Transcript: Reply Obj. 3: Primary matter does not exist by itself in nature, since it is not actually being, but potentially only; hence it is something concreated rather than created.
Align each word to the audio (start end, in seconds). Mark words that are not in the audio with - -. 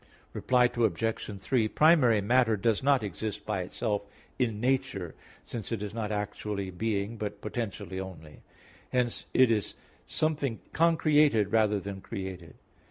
Reply 0.33 0.63
Obj. 0.75 1.39
3: 1.39 1.67
Primary 1.67 2.21
matter 2.21 2.57
does 2.57 2.81
not 2.81 3.03
exist 3.03 3.45
by 3.45 3.61
itself 3.61 4.01
in 4.39 4.59
nature, 4.59 5.13
since 5.43 5.71
it 5.71 5.83
is 5.83 5.93
not 5.93 6.11
actually 6.11 6.71
being, 6.71 7.17
but 7.17 7.39
potentially 7.39 7.99
only; 7.99 8.41
hence 8.91 9.27
it 9.35 9.51
is 9.51 9.75
something 10.07 10.59
concreated 10.73 11.51
rather 11.51 11.79
than 11.79 12.01
created. 12.01 12.55